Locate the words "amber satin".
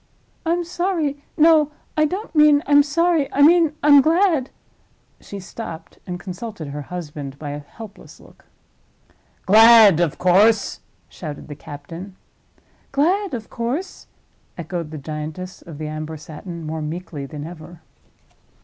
15.87-16.63